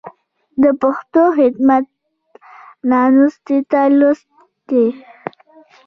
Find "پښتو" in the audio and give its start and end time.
0.81-1.23